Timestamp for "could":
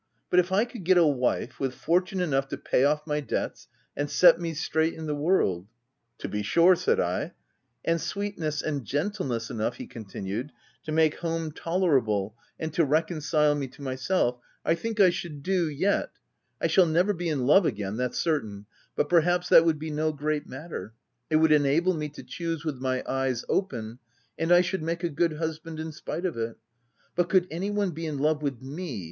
0.65-0.83, 27.29-27.45